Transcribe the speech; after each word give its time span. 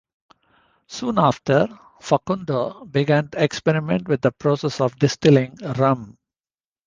Soon 0.87 1.19
after, 1.19 1.67
Facundo 2.01 2.85
began 2.85 3.27
to 3.29 3.43
experiment 3.43 4.07
with 4.07 4.21
the 4.21 4.31
process 4.31 4.81
of 4.81 4.97
distilling 4.97 5.55
rum. 5.77 6.17